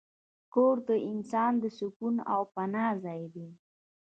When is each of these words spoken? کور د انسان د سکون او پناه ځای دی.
کور 0.53 0.75
د 0.89 0.89
انسان 1.11 1.51
د 1.63 1.65
سکون 1.77 2.15
او 2.33 2.41
پناه 2.53 2.93
ځای 3.03 3.23
دی. 3.33 3.49